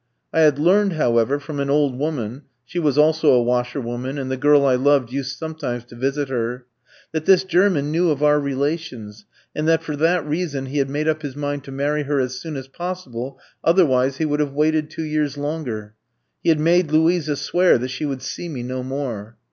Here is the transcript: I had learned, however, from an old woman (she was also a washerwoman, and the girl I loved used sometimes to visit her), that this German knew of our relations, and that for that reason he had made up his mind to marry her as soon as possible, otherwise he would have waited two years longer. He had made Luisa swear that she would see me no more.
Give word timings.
I 0.33 0.39
had 0.39 0.57
learned, 0.57 0.93
however, 0.93 1.39
from 1.39 1.59
an 1.59 1.69
old 1.69 1.95
woman 1.95 2.45
(she 2.65 2.79
was 2.79 2.97
also 2.97 3.33
a 3.33 3.43
washerwoman, 3.43 4.17
and 4.17 4.31
the 4.31 4.35
girl 4.35 4.65
I 4.65 4.73
loved 4.73 5.11
used 5.11 5.37
sometimes 5.37 5.83
to 5.85 5.95
visit 5.95 6.27
her), 6.29 6.65
that 7.11 7.25
this 7.25 7.43
German 7.43 7.91
knew 7.91 8.09
of 8.09 8.23
our 8.23 8.39
relations, 8.39 9.25
and 9.55 9.67
that 9.67 9.83
for 9.83 9.95
that 9.97 10.25
reason 10.25 10.65
he 10.65 10.79
had 10.79 10.89
made 10.89 11.07
up 11.07 11.21
his 11.21 11.35
mind 11.35 11.63
to 11.65 11.71
marry 11.71 12.01
her 12.01 12.19
as 12.19 12.39
soon 12.39 12.55
as 12.55 12.67
possible, 12.67 13.37
otherwise 13.63 14.17
he 14.17 14.25
would 14.25 14.39
have 14.39 14.53
waited 14.53 14.89
two 14.89 15.03
years 15.03 15.37
longer. 15.37 15.93
He 16.41 16.49
had 16.49 16.59
made 16.59 16.91
Luisa 16.91 17.35
swear 17.35 17.77
that 17.77 17.89
she 17.89 18.07
would 18.07 18.23
see 18.23 18.49
me 18.49 18.63
no 18.63 18.81
more. 18.81 19.37